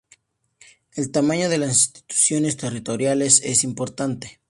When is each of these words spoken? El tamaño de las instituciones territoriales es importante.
El 0.95 1.11
tamaño 1.11 1.47
de 1.47 1.59
las 1.59 1.77
instituciones 1.77 2.57
territoriales 2.57 3.39
es 3.43 3.63
importante. 3.63 4.39